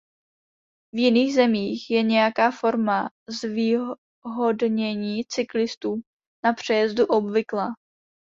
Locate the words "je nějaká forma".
1.89-3.09